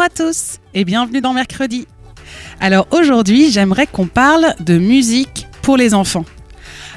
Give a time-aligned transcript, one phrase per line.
[0.00, 1.86] Bonjour à tous et bienvenue dans Mercredi.
[2.58, 6.24] Alors aujourd'hui, j'aimerais qu'on parle de musique pour les enfants.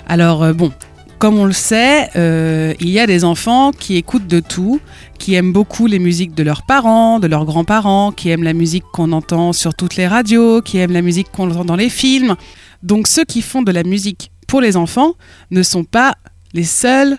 [0.07, 0.71] Alors euh, bon,
[1.19, 4.79] comme on le sait, euh, il y a des enfants qui écoutent de tout,
[5.19, 8.85] qui aiment beaucoup les musiques de leurs parents, de leurs grands-parents, qui aiment la musique
[8.93, 12.37] qu'on entend sur toutes les radios, qui aiment la musique qu'on entend dans les films.
[12.83, 15.15] Donc ceux qui font de la musique pour les enfants
[15.51, 16.15] ne sont pas
[16.53, 17.17] les seuls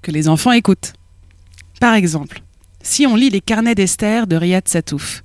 [0.00, 0.94] que les enfants écoutent.
[1.78, 2.42] Par exemple,
[2.82, 5.22] si on lit les carnets d'Esther de Riyad Satouf,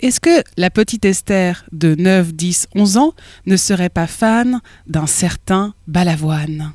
[0.00, 3.14] est-ce que la petite Esther de 9, 10, 11 ans
[3.46, 6.72] ne serait pas fan d'un certain Balavoine?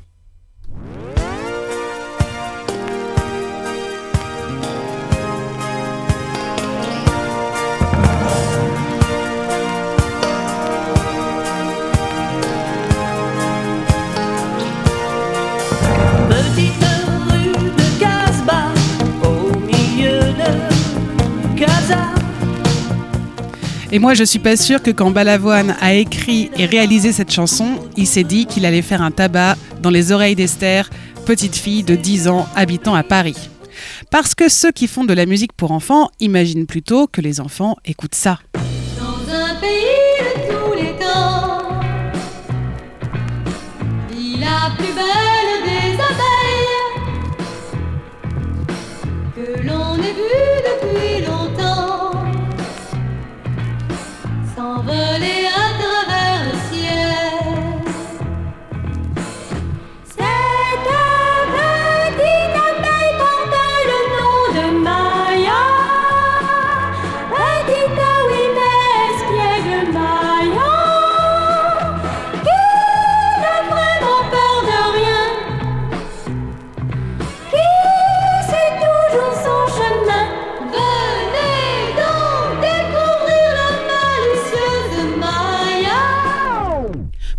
[23.90, 27.66] Et moi, je suis pas sûre que quand Balavoine a écrit et réalisé cette chanson,
[27.96, 30.90] il s'est dit qu'il allait faire un tabac dans les oreilles d'Esther,
[31.24, 33.48] petite fille de 10 ans habitant à Paris.
[34.10, 37.76] Parce que ceux qui font de la musique pour enfants imaginent plutôt que les enfants
[37.86, 38.38] écoutent ça.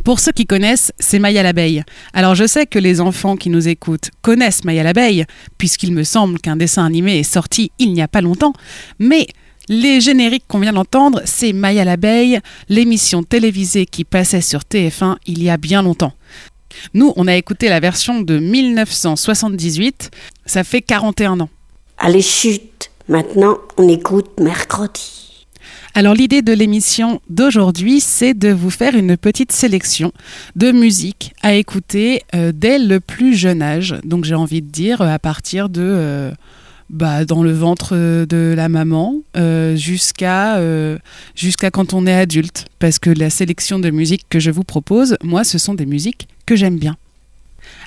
[0.10, 1.84] Pour ceux qui connaissent, c'est Maya l'abeille.
[2.14, 5.24] Alors je sais que les enfants qui nous écoutent connaissent Maya l'abeille,
[5.60, 8.54] puisqu'il me semble qu'un dessin animé est sorti il n'y a pas longtemps,
[8.98, 9.28] mais
[9.68, 12.40] les génériques qu'on vient d'entendre, c'est Maya l'abeille,
[12.70, 16.14] l'émission télévisée qui passait sur TF1 il y a bien longtemps.
[16.96, 20.10] Nous, on a écouté la version de 1978,
[20.48, 21.50] ça fait 41 ans.
[22.00, 22.90] Allez, chute.
[23.08, 25.29] Maintenant, on écoute mercredi.
[25.96, 30.12] Alors l'idée de l'émission d'aujourd'hui, c'est de vous faire une petite sélection
[30.56, 33.96] de musique à écouter euh, dès le plus jeune âge.
[34.04, 36.32] Donc j'ai envie de dire euh, à partir de euh,
[36.90, 39.16] bah, dans le ventre de la maman
[39.76, 40.60] jusqu'à
[41.36, 42.66] jusqu'à quand on est adulte.
[42.80, 46.28] Parce que la sélection de musique que je vous propose, moi, ce sont des musiques
[46.46, 46.98] que j'aime bien.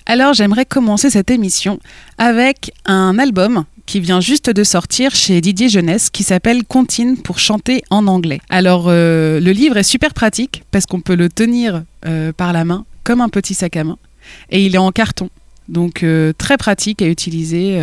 [0.07, 1.79] Alors j'aimerais commencer cette émission
[2.19, 7.39] avec un album qui vient juste de sortir chez Didier Jeunesse qui s'appelle Contine pour
[7.39, 8.41] chanter en anglais.
[8.49, 12.65] Alors euh, le livre est super pratique parce qu'on peut le tenir euh, par la
[12.65, 13.99] main comme un petit sac à main
[14.51, 15.29] et il est en carton.
[15.69, 17.81] Donc euh, très pratique à utiliser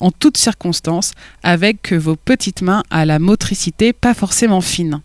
[0.00, 1.12] en toutes circonstances
[1.42, 5.00] avec vos petites mains à la motricité pas forcément fine.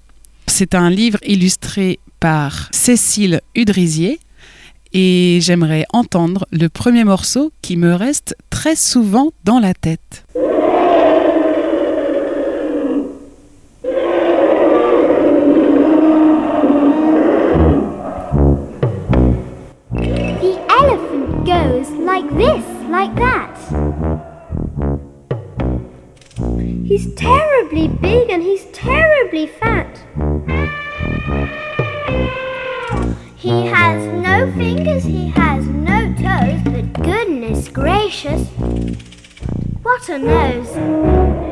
[0.47, 4.19] C'est un livre illustré par Cécile Udrisier
[4.93, 10.25] et j'aimerais entendre le premier morceau qui me reste très souvent dans la tête.
[20.41, 23.55] The elephant goes like this, like that.
[26.85, 29.87] He's terribly big and he's terribly fat.
[33.37, 34.14] He has
[34.45, 38.47] no fingers, he has no toes, but goodness gracious,
[39.81, 41.44] what a nose!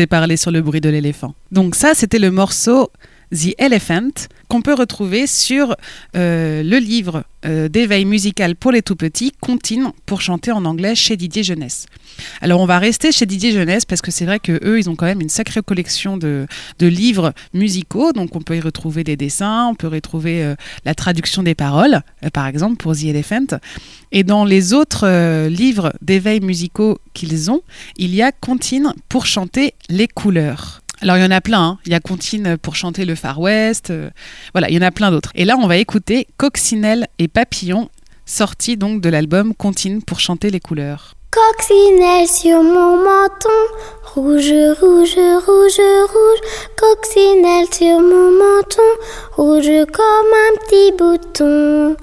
[0.00, 1.34] J'ai osé parler sur le bruit de l'éléphant.
[1.52, 2.90] Donc ça, c'était le morceau
[3.34, 5.76] The Elephant qu'on peut retrouver sur
[6.16, 10.94] euh, le livre euh, d'éveil musical pour les tout petits, Contine pour chanter en anglais
[10.94, 11.84] chez Didier Jeunesse.
[12.40, 14.96] Alors on va rester chez Didier Jeunesse parce que c'est vrai que eux ils ont
[14.96, 16.46] quand même une sacrée collection de,
[16.80, 21.42] livres musicaux, donc on peut y retrouver des dessins, on peut retrouver euh, la traduction
[21.42, 23.58] des paroles, euh, par exemple pour The Elephant.
[24.12, 27.62] Et dans les autres euh, livres d'éveil musicaux qu'ils ont,
[27.96, 30.80] il y a Contine pour chanter les couleurs.
[31.02, 31.78] Alors il y en a plein, hein.
[31.86, 33.92] il y a Contine pour chanter le Far West,
[34.52, 35.30] voilà, il y en a plein d'autres.
[35.34, 37.88] Et là on va écouter Coccinelle et Papillon,
[38.26, 41.14] sorti donc de l'album Contine pour chanter les couleurs.
[41.32, 43.50] Coccinelle sur mon menton,
[44.16, 45.16] rouge, rouge,
[45.46, 45.80] rouge,
[46.12, 46.40] rouge.
[46.76, 48.82] Coccinelle sur mon menton,
[49.36, 51.94] rouge comme un petit bouton.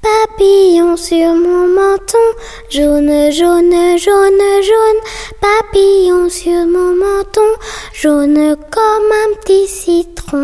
[0.00, 2.26] Papillon sur mon menton,
[2.70, 5.00] jaune, jaune, jaune, jaune.
[5.38, 7.58] Papillon sur mon menton,
[7.92, 10.36] jaune comme un petit citron.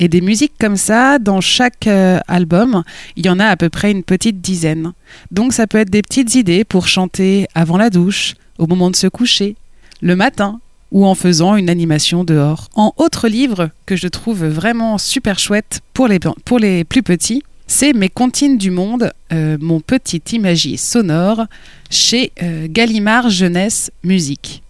[0.00, 2.84] Et des musiques comme ça, dans chaque euh, album,
[3.16, 4.92] il y en a à peu près une petite dizaine.
[5.30, 8.96] Donc ça peut être des petites idées pour chanter avant la douche, au moment de
[8.96, 9.56] se coucher,
[10.00, 10.60] le matin
[10.90, 12.68] ou en faisant une animation dehors.
[12.74, 18.08] En autre livre que je trouve vraiment super chouette pour les, plus petits, c'est Mes
[18.08, 21.44] comptines du monde, euh, mon petit imagier sonore
[21.90, 24.62] chez euh, Gallimard Jeunesse Musique.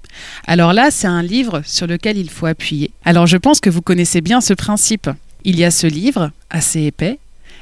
[0.47, 2.91] Alors là, c'est un livre sur lequel il faut appuyer.
[3.05, 5.11] Alors je pense que vous connaissez bien ce principe.
[5.45, 7.19] Il y a ce livre, assez épais,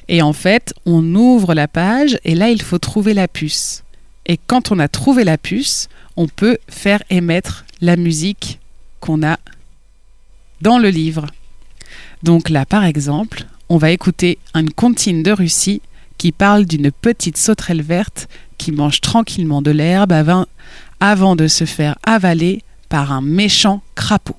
[0.08, 3.83] et en fait, on ouvre la page, et là, il faut trouver la puce.
[4.26, 8.59] Et quand on a trouvé la puce, on peut faire émettre la musique
[9.00, 9.38] qu'on a
[10.61, 11.26] dans le livre.
[12.23, 15.83] Donc là, par exemple, on va écouter une comptine de Russie
[16.19, 18.28] qui parle d'une petite sauterelle verte
[18.59, 20.47] qui mange tranquillement de l'herbe avant,
[21.00, 24.37] avant de se faire avaler par un méchant crapaud.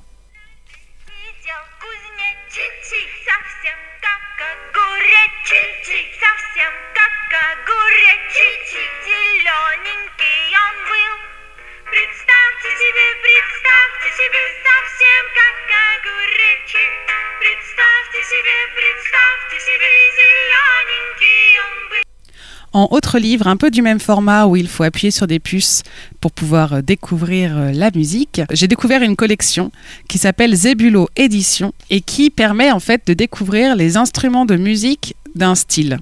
[22.78, 25.82] En autre livre, un peu du même format où il faut appuyer sur des puces
[26.22, 29.72] pour pouvoir euh, découvrir euh, la musique, j'ai découvert une collection
[30.08, 35.16] qui s'appelle Zebulo Édition et qui permet en fait de découvrir les instruments de musique
[35.34, 35.98] d'un style.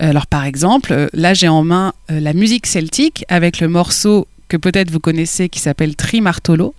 [0.00, 4.56] Alors par exemple, euh, là j'ai en main la musique celtique avec le morceau que
[4.56, 6.74] peut-être vous connaissez qui s'appelle Trimartolo.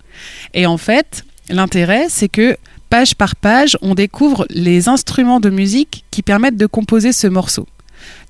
[0.52, 2.58] Et en fait, l'intérêt c'est que
[2.90, 7.66] page par page, on découvre les instruments de musique qui permettent de composer ce morceau.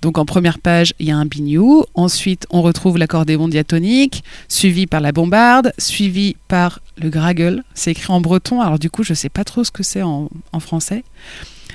[0.01, 4.87] Donc en première page, il y a un biniou, ensuite on retrouve l'accordéon diatonique, suivi
[4.87, 9.15] par la bombarde, suivi par le gragle, c'est écrit en breton, alors du coup je
[9.15, 11.05] sais pas trop ce que c'est en, en français.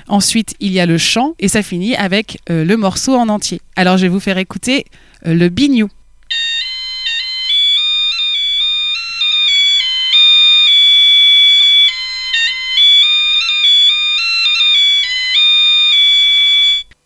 [0.08, 3.60] Ensuite, il y a le chant et ça finit avec euh, le morceau en entier.
[3.76, 4.86] Alors je vais vous faire écouter
[5.26, 5.88] euh, le biniou.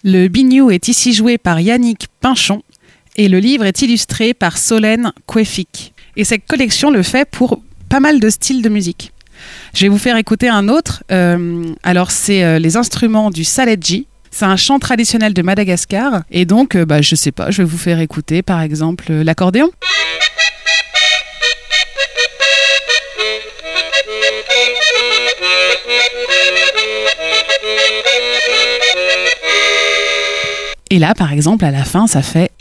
[0.04, 2.62] Le biniou est ici joué par Yannick Pinchon
[3.16, 5.92] et le livre est illustré par Solène Quefik.
[6.16, 9.12] Et cette collection le fait pour pas mal de styles de musique.
[9.74, 11.02] Je vais vous faire écouter un autre.
[11.10, 14.06] euh, alors, c'est euh, les instruments du saledji.
[14.30, 16.22] C'est un chant traditionnel de Madagascar.
[16.30, 19.24] Et donc, euh, bah, je sais pas, je vais vous faire écouter par exemple euh,
[19.24, 19.70] l'accordéon.
[31.02, 32.51] là, par exemple, à la fin, ça fait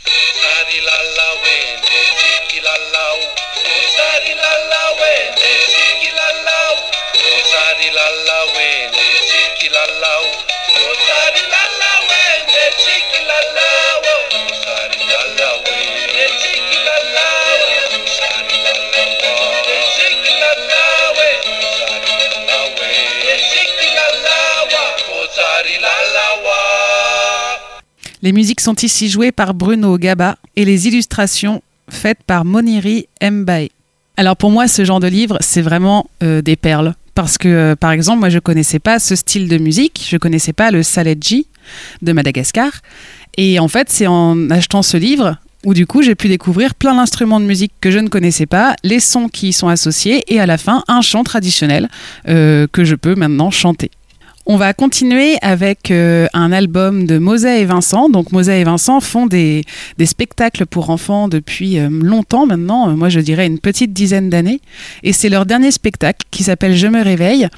[28.22, 33.68] Les musiques sont ici jouées par Bruno Gaba et les illustrations faites par Moniri Mbae.
[34.16, 36.94] Alors pour moi, ce genre de livre, c'est vraiment euh, des perles.
[37.16, 40.52] Parce que, euh, par exemple, moi, je connaissais pas ce style de musique, je connaissais
[40.52, 41.48] pas le saledji
[42.00, 42.70] de Madagascar.
[43.36, 46.94] Et en fait, c'est en achetant ce livre où du coup, j'ai pu découvrir plein
[46.94, 50.40] d'instruments de musique que je ne connaissais pas, les sons qui y sont associés, et
[50.40, 51.88] à la fin, un chant traditionnel
[52.28, 53.90] euh, que je peux maintenant chanter.
[54.44, 58.08] On va continuer avec euh, un album de Mosa et Vincent.
[58.08, 59.64] Donc Mosa et Vincent font des,
[60.04, 64.60] spectacles pour enfants depuis euh, longtemps maintenant, euh, moi je dirais une petite dizaine d'années.
[65.04, 67.48] Et c'est leur dernier spectacle qui s'appelle Je me réveille,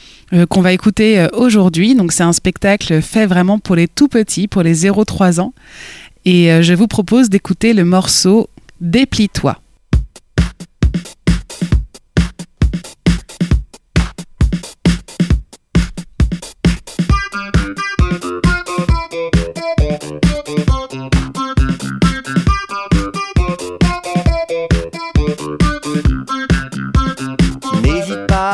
[0.49, 1.95] qu'on va écouter aujourd'hui.
[1.95, 5.55] Donc c'est un spectacle fait vraiment pour les tout petits, pour les 0-3 ans.
[6.27, 8.49] Et je vous propose d'écouter le morceau
[8.81, 9.59] Déplie-toi.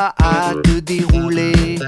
[0.00, 1.78] Pas à te dérouler,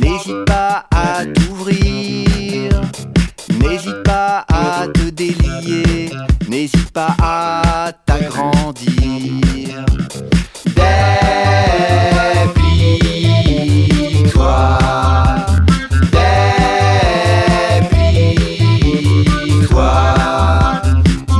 [0.00, 2.72] n'hésite pas à t'ouvrir,
[3.60, 6.10] n'hésite pas à te délier,
[6.48, 9.84] n'hésite pas à t'agrandir.
[14.16, 14.78] Déplie-toi.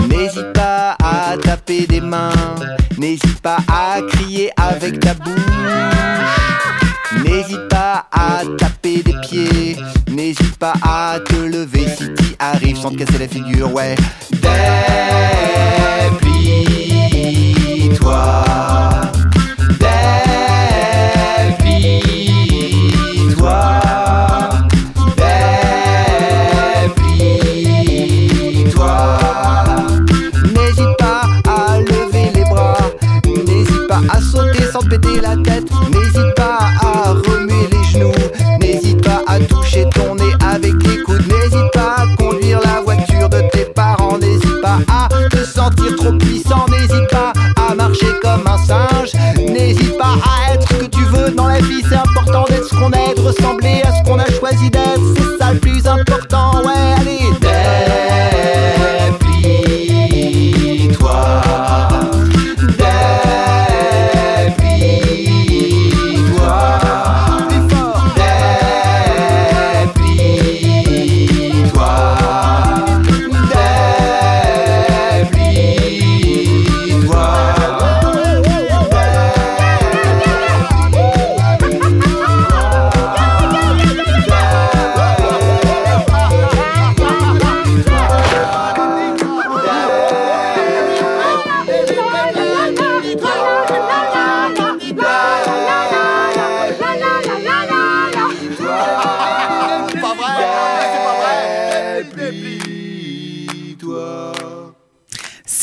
[0.09, 2.31] N'hésite pas à taper des mains,
[2.97, 5.54] n'hésite pas à crier avec ta bouche.
[10.65, 13.95] Pas à te lever si t'y arrives sans te casser la figure, ouais.
[16.21, 18.45] Déplie-toi.
[21.59, 23.74] Déplie-toi.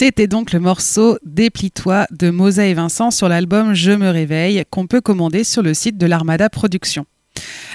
[0.03, 4.87] C'était donc le morceau Déplie-toi de Mosa et Vincent sur l'album Je me réveille qu'on
[4.87, 7.05] peut commander sur le site de l'Armada Productions.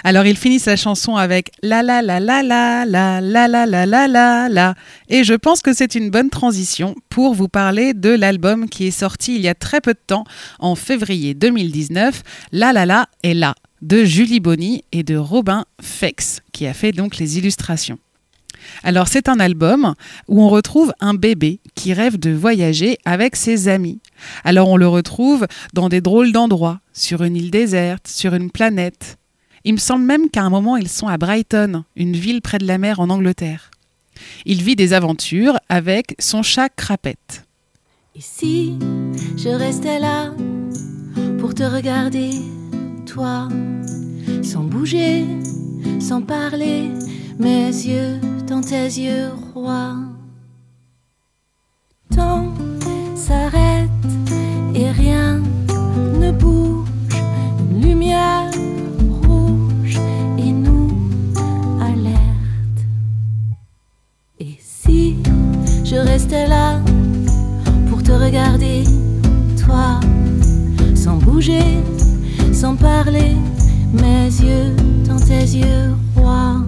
[0.02, 3.86] Alors ils finissent la chanson avec la la la la la la la la la
[3.86, 4.74] la la la
[5.08, 8.90] et je pense que c'est une bonne transition pour vous parler de l'album qui est
[8.90, 10.24] sorti il y a très peu de temps
[10.58, 16.40] en février 2019 La la la est là de Julie Bonny et de Robin Fex
[16.52, 18.00] qui a fait donc les illustrations.
[18.82, 19.94] Alors c'est un album
[20.26, 24.00] où on retrouve un bébé qui rêve de voyager avec ses amis.
[24.42, 29.18] Alors on le retrouve dans des drôles d'endroits, sur une île déserte, sur une planète.
[29.62, 32.66] Il me semble même qu'à un moment ils sont à Brighton, une ville près de
[32.66, 33.70] la mer en Angleterre.
[34.44, 37.44] Il vit des aventures avec son chat Crapette.
[38.14, 38.78] Et si
[39.36, 40.32] je restais là
[41.38, 42.30] pour te regarder,
[43.04, 43.48] toi,
[44.42, 45.24] sans bouger,
[46.00, 46.90] sans parler,
[47.38, 50.15] mes yeux dans tes yeux rois?
[52.14, 52.46] Temps
[53.14, 53.90] s'arrête
[54.74, 55.40] et rien
[56.20, 56.88] ne bouge,
[57.70, 58.50] une lumière
[59.26, 59.98] rouge
[60.38, 60.90] et nous
[61.80, 62.80] alerte.
[64.38, 65.16] Et si
[65.84, 66.80] je restais là
[67.88, 68.84] pour te regarder,
[69.62, 70.00] toi,
[70.94, 71.82] sans bouger,
[72.52, 73.34] sans parler,
[73.92, 74.74] mes yeux
[75.06, 76.62] dans tes yeux rois.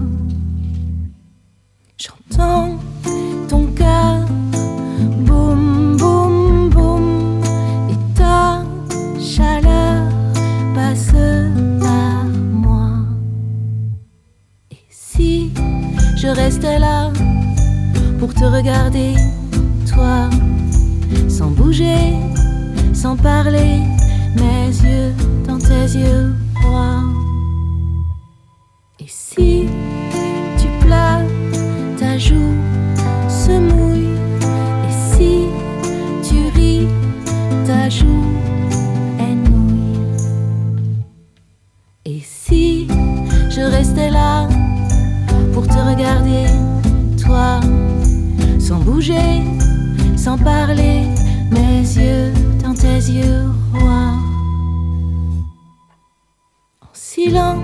[57.19, 57.59] Silence,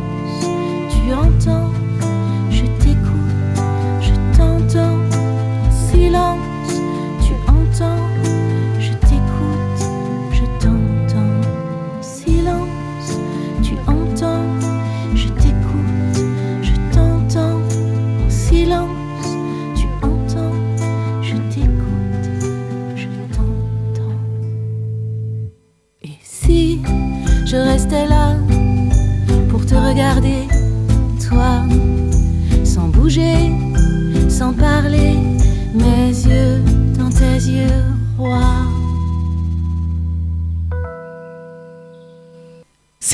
[0.90, 1.70] tu entends,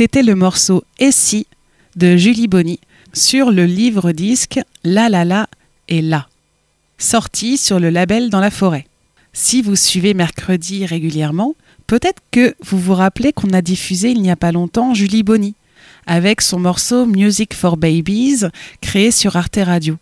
[0.00, 1.10] C'était le morceau Et
[1.94, 2.80] de Julie Bonny
[3.12, 5.46] sur le livre disque La La La
[5.88, 6.26] et La,
[6.96, 8.86] sorti sur le label Dans la forêt.
[9.34, 11.54] Si vous suivez mercredi régulièrement,
[11.86, 15.54] peut-être que vous vous rappelez qu'on a diffusé il n'y a pas longtemps Julie Bonny
[16.06, 18.46] avec son morceau Music for Babies
[18.80, 19.98] créé sur Arte Radio.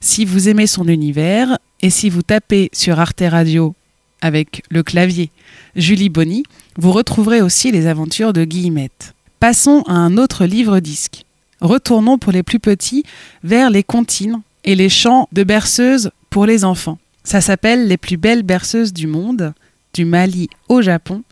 [0.00, 3.74] Si vous aimez son univers et si vous tapez sur Arte Radio
[4.20, 5.30] avec le clavier
[5.76, 6.44] Julie Bonny,
[6.76, 9.14] vous retrouverez aussi les aventures de Guillemette.
[9.40, 11.24] Passons à un autre livre-disque.
[11.60, 13.04] Retournons pour les plus petits
[13.42, 16.98] vers les comptines et les chants de berceuses pour les enfants.
[17.22, 19.54] Ça s'appelle Les plus belles berceuses du monde,
[19.92, 21.22] du Mali au Japon,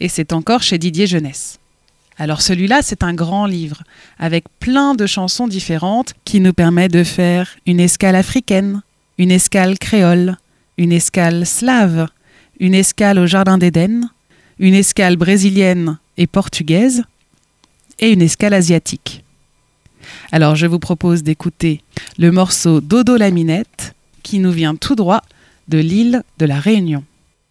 [0.00, 1.58] et c'est encore chez Didier Jeunesse.
[2.18, 3.82] Alors celui-là, c'est un grand livre,
[4.18, 8.82] avec plein de chansons différentes qui nous permettent de faire une escale africaine,
[9.18, 10.36] une escale créole,
[10.78, 12.08] une escale slave,
[12.62, 14.08] une escale au Jardin d'Éden,
[14.60, 17.02] une escale brésilienne et portugaise,
[17.98, 19.24] et une escale asiatique.
[20.30, 21.82] Alors je vous propose d'écouter
[22.18, 25.22] le morceau Dodo la minette qui nous vient tout droit
[25.66, 27.02] de l'île de la Réunion.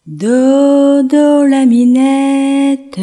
[0.08, 3.00] Dodo la minette,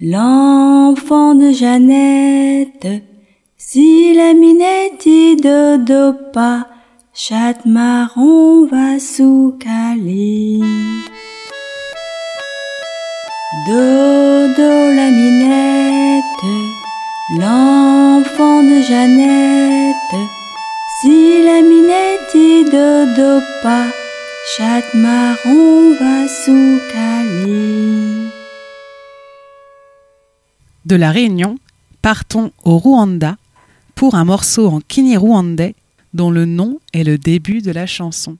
[0.00, 2.88] l'enfant de Jeannette.
[3.58, 6.68] Si la minette dit dodo pas,
[7.18, 10.60] chatte marron va sous caler.
[13.66, 16.46] Dodo la minette,
[17.40, 20.14] l'enfant de Jeannette.
[21.00, 23.88] Si la minette dit dodo pas,
[24.56, 26.78] chatte marron va sous.
[30.84, 31.58] De la Réunion,
[32.00, 33.36] partons au Rwanda
[33.94, 35.74] pour un morceau en kinyarwandais
[36.14, 38.36] dont le nom est le début de la chanson.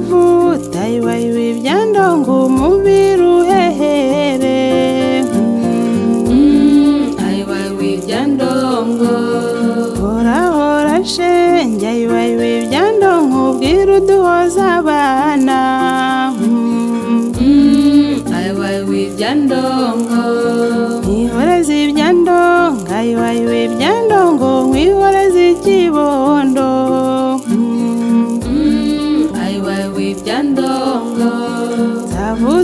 [0.00, 3.29] rubavu tayiwayiwe ibyandongo mubiru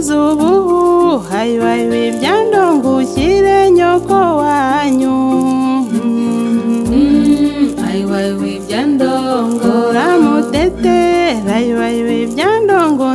[0.07, 0.51] zubu
[1.31, 5.17] hayibayiba ibyondo ngo ushyire nyoko wanyu.
[5.93, 9.11] Mm, hayibayiba ibyondo
[9.53, 10.99] ngo uramutete
[11.49, 13.07] hayibayiba ibyondo ngo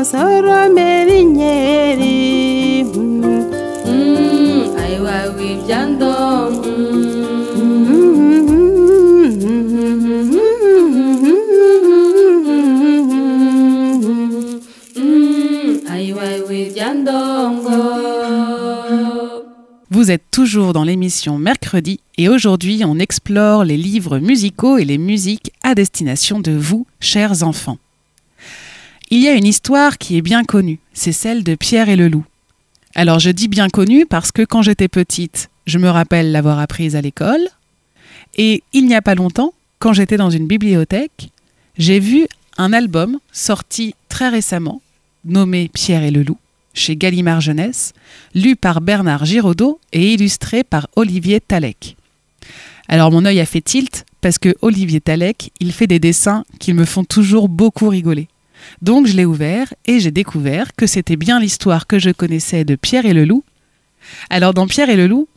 [20.58, 26.42] dans l'émission Mercredi et aujourd'hui on explore les livres musicaux et les musiques à destination
[26.42, 27.78] de vous, chers enfants.
[29.12, 32.10] Il y a une histoire qui est bien connue, c'est celle de Pierre et le
[32.10, 32.26] loup.
[32.96, 36.98] Alors je dis bien connue parce que quand j'étais petite, je me rappelle l'avoir apprise
[36.98, 37.48] à l'école.
[38.36, 41.30] Et il n'y a pas longtemps, quand j'étais dans une bibliothèque,
[41.78, 44.82] j'ai vu un album sorti très récemment,
[45.24, 46.38] nommé Pierre et le loup,
[46.74, 47.94] chez Gallimard Jeunesse,
[48.34, 51.96] lu par Bernard Giraudot et illustré par Olivier Talek.
[52.88, 56.74] Alors mon œil a fait tilt parce que Olivier Talek, il fait des dessins qui
[56.74, 58.28] me font toujours beaucoup rigoler.
[58.82, 62.76] Donc je l'ai ouvert et j'ai découvert que c'était bien l'histoire que je connaissais de
[62.76, 63.44] Pierre et le loup.
[64.30, 65.28] Alors dans Pierre et le loup,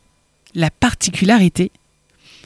[0.55, 1.71] la particularité,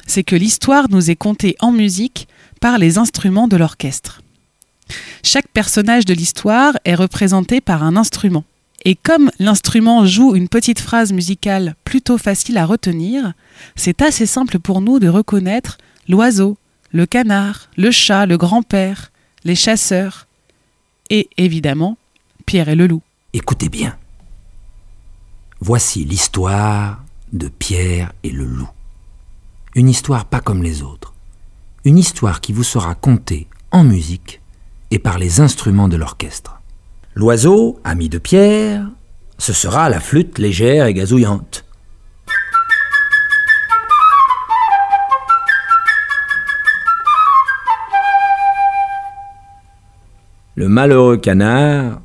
[0.07, 2.29] c'est que l'histoire nous est contée en musique
[2.61, 4.22] par les instruments de l'orchestre.
[5.22, 8.44] Chaque personnage de l'histoire est représenté par un instrument.
[8.85, 13.33] Et comme l'instrument joue une petite phrase musicale plutôt facile à retenir,
[13.77, 16.57] c'est assez simple pour nous de reconnaître l'oiseau,
[16.93, 19.11] le canard, le chat, le grand-père,
[19.45, 20.27] les chasseurs,
[21.11, 21.99] et évidemment
[22.47, 23.03] Pierre et le loup.
[23.33, 23.97] Écoutez bien.
[25.61, 28.71] Voici l'histoire de Pierre et le loup.
[29.75, 31.14] Une histoire pas comme les autres.
[31.85, 34.41] Une histoire qui vous sera contée en musique
[34.91, 36.58] et par les instruments de l'orchestre.
[37.19, 38.87] L'oiseau, ami de Pierre,
[39.39, 41.65] ce sera la flûte légère et gazouillante.
[50.55, 52.03] Le malheureux canard,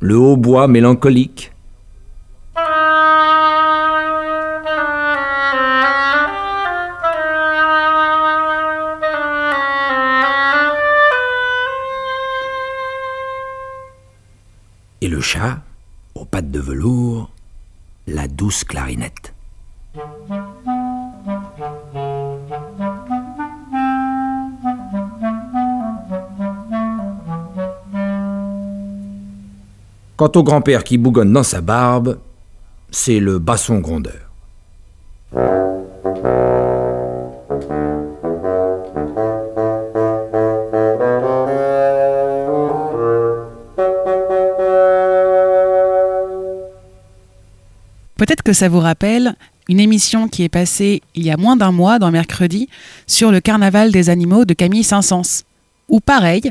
[0.00, 1.52] le hautbois mélancolique.
[30.42, 32.18] Grand-père qui bougonne dans sa barbe,
[32.90, 34.28] c'est le basson grondeur.
[48.16, 49.36] Peut-être que ça vous rappelle
[49.68, 52.68] une émission qui est passée il y a moins d'un mois dans Mercredi
[53.06, 55.44] sur le carnaval des animaux de Camille Saint-Saëns.
[55.88, 56.50] Où pareil,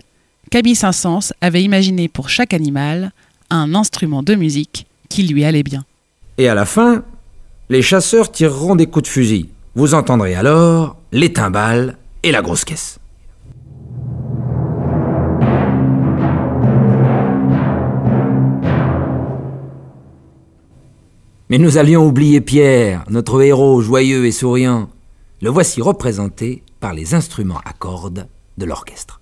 [0.49, 3.11] Camille Saint-Saëns avait imaginé pour chaque animal
[3.49, 5.85] un instrument de musique qui lui allait bien.
[6.37, 7.03] Et à la fin,
[7.69, 9.49] les chasseurs tireront des coups de fusil.
[9.75, 12.99] Vous entendrez alors les timbales et la grosse caisse.
[21.49, 24.89] Mais nous allions oublier Pierre, notre héros joyeux et souriant.
[25.41, 29.16] Le voici représenté par les instruments à cordes de l'orchestre.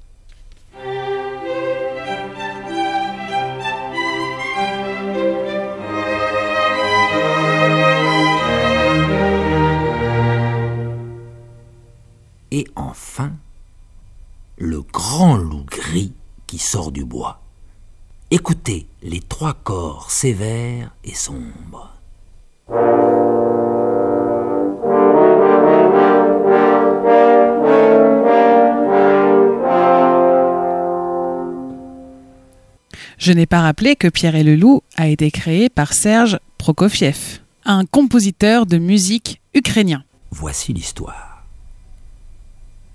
[12.57, 13.33] Et enfin,
[14.57, 16.13] le grand loup gris
[16.47, 17.41] qui sort du bois.
[18.31, 21.91] Écoutez les trois corps sévères et sombres.
[33.17, 37.41] Je n'ai pas rappelé que Pierre et le loup a été créé par Serge Prokofiev,
[37.65, 40.05] un compositeur de musique ukrainien.
[40.31, 41.34] Voici l'histoire.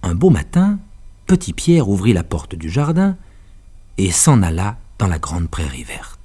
[0.02, 0.78] Un beau matin,
[1.26, 3.16] Petit Pierre ouvrit la porte du jardin
[3.98, 6.18] et s'en alla dans la grande prairie verte.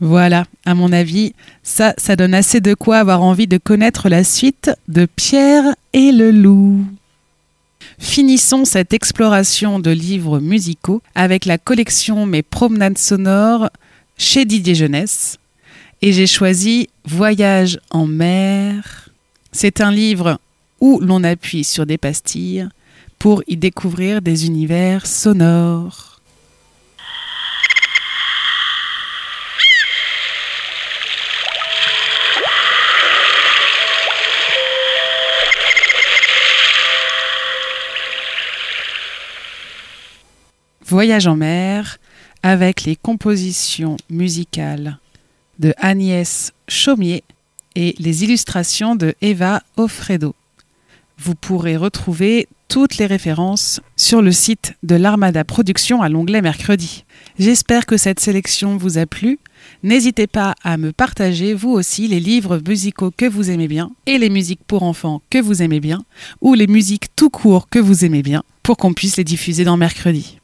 [0.00, 1.32] Voilà, à mon avis,
[1.62, 6.12] ça, ça donne assez de quoi avoir envie de connaître la suite de Pierre et
[6.12, 6.84] le loup.
[7.98, 13.70] Finissons cette exploration de livres musicaux avec la collection Mes promenades sonores
[14.16, 15.38] chez Didier Jeunesse.
[16.00, 19.08] Et j'ai choisi Voyage en mer.
[19.50, 20.38] C'est un livre
[20.80, 22.68] où l'on appuie sur des pastilles
[23.18, 26.20] pour y découvrir des univers sonores.
[40.84, 41.98] Voyage en mer
[42.42, 44.98] avec les compositions musicales
[45.58, 47.24] de Agnès Chaumier
[47.74, 50.34] et les illustrations de Eva Offredo.
[51.18, 57.04] Vous pourrez retrouver toutes les références sur le site de l'Armada Productions à l'onglet Mercredi.
[57.38, 59.38] J'espère que cette sélection vous a plu.
[59.82, 64.18] N'hésitez pas à me partager vous aussi les livres musicaux que vous aimez bien et
[64.18, 66.04] les musiques pour enfants que vous aimez bien
[66.42, 69.78] ou les musiques tout court que vous aimez bien pour qu'on puisse les diffuser dans
[69.78, 70.38] Mercredi.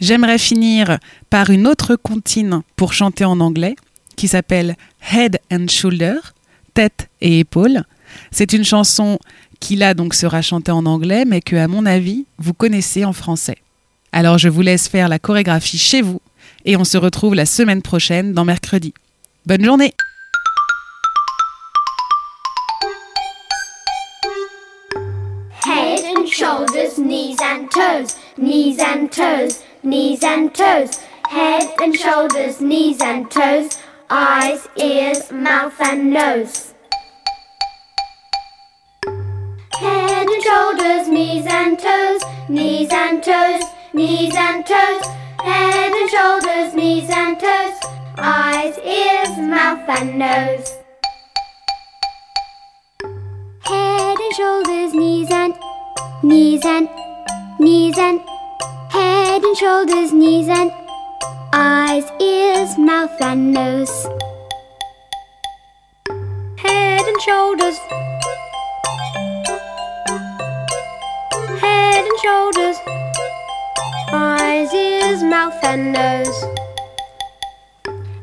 [0.00, 3.74] J'aimerais finir par une autre comptine pour chanter en anglais
[4.16, 4.76] qui s'appelle
[5.12, 6.18] Head and Shoulder,
[6.72, 7.82] tête et épaules.
[8.30, 9.18] C'est une chanson
[9.60, 13.12] qui là donc sera chantée en anglais, mais que à mon avis vous connaissez en
[13.12, 13.58] français.
[14.12, 16.20] Alors je vous laisse faire la chorégraphie chez vous
[16.64, 18.94] et on se retrouve la semaine prochaine dans mercredi.
[19.46, 19.94] Bonne journée
[25.66, 30.98] Head and shoulders, knees and toes, knees and toes, knees and toes.
[31.30, 33.78] Head and shoulders, knees and toes,
[34.10, 36.73] eyes, ears, mouth and nose.
[39.84, 45.04] Head and shoulders, knees and toes, knees and toes, knees and toes.
[45.42, 47.74] Head and shoulders, knees and toes,
[48.16, 50.78] eyes, ears, mouth and nose.
[53.60, 55.54] Head and shoulders, knees and
[56.22, 56.88] knees and
[57.58, 58.20] knees and
[58.88, 60.72] head and shoulders, knees and
[61.52, 64.06] eyes, ears, mouth and nose.
[66.56, 67.76] Head and shoulders.
[72.24, 72.78] Shoulders,
[74.10, 76.38] eyes, ears, mouth and nose.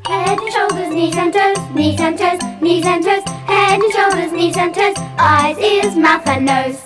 [0.08, 3.24] Head and shoulders, knees and toes, knees and toes, knees and toes.
[3.46, 6.82] Head and shoulders, knees and toes, eyes, ears, mouth and nose.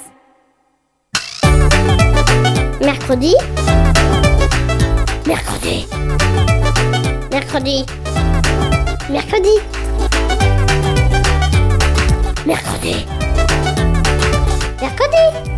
[2.85, 3.33] Mercredi.
[5.31, 5.77] Mercredi.
[7.31, 7.85] Mercredi.
[9.09, 9.55] Mercredi.
[14.81, 15.54] Mercredi.